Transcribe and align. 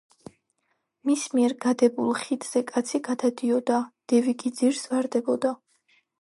მის 1.09 1.25
მიერ 1.33 1.53
გადებულ 1.65 2.09
ხიდზე 2.21 2.63
კაცი 2.71 3.03
გადადიოდა; 3.09 3.77
დევი 4.15 4.35
კი 4.45 4.53
ძირს 4.63 4.83
ვარდებოდა. 4.95 5.55